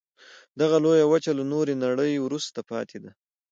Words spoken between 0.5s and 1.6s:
دغه لویه وچه له